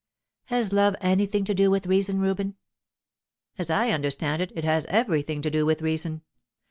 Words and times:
"Has 0.45 0.73
love 0.73 0.95
anything 0.99 1.45
to 1.45 1.53
do 1.53 1.69
with 1.69 1.85
reason, 1.85 2.19
Reuben?" 2.21 2.55
"As 3.59 3.69
I 3.69 3.91
understand 3.91 4.41
it, 4.41 4.51
it 4.55 4.63
has 4.63 4.85
everything 4.87 5.43
to 5.43 5.51
do 5.51 5.63
with 5.63 5.83
reason. 5.83 6.23